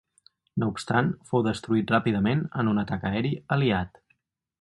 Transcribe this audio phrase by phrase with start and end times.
[0.61, 4.01] No obstant, fou destruït ràpidament en un atac aeri aliat.